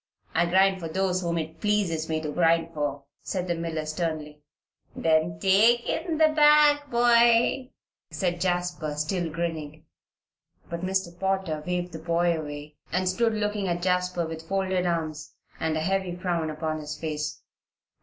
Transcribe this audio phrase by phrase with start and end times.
[0.33, 4.41] "I grind for those whom it pleases me to grind for," said the miller, sternly.
[4.95, 7.69] "Then take in the bag, boy,"
[8.09, 9.85] said Jasper, still grinning.
[10.71, 11.09] But Mr.
[11.19, 15.81] Potter waved the boy away, and stood looking at Jasper with folded arms and a
[15.81, 17.43] heavy frown upon his face.